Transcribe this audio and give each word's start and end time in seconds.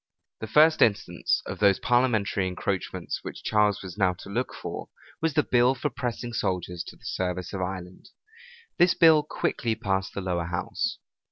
The 0.39 0.47
first 0.47 0.81
instance 0.81 1.43
of 1.45 1.59
those 1.59 1.77
parliamentary 1.77 2.47
encroachments 2.47 3.19
which 3.21 3.43
Charles 3.43 3.83
was 3.83 3.99
now 3.99 4.13
to 4.15 4.29
look 4.31 4.51
for, 4.55 4.89
was 5.21 5.35
the 5.35 5.43
bill 5.43 5.75
for 5.75 5.91
pressing 5.91 6.33
soldiers 6.33 6.83
to 6.85 6.95
the 6.95 7.05
service 7.05 7.53
of 7.53 7.61
Ireland. 7.61 8.09
This 8.79 8.95
bill 8.95 9.21
quickly 9.21 9.75
passed 9.75 10.15
the 10.15 10.21
lower 10.21 10.45
house. 10.45 10.97